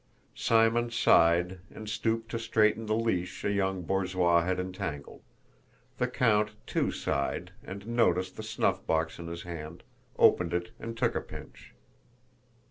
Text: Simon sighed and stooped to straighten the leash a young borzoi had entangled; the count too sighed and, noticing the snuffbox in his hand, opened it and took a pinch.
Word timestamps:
Simon 0.33 0.89
sighed 0.89 1.59
and 1.69 1.87
stooped 1.87 2.31
to 2.31 2.39
straighten 2.39 2.87
the 2.87 2.95
leash 2.95 3.43
a 3.45 3.51
young 3.51 3.83
borzoi 3.83 4.43
had 4.43 4.59
entangled; 4.59 5.21
the 5.99 6.07
count 6.07 6.53
too 6.65 6.89
sighed 6.89 7.51
and, 7.63 7.85
noticing 7.85 8.33
the 8.35 8.41
snuffbox 8.41 9.19
in 9.19 9.27
his 9.27 9.43
hand, 9.43 9.83
opened 10.17 10.55
it 10.55 10.71
and 10.79 10.97
took 10.97 11.13
a 11.13 11.21
pinch. 11.21 11.75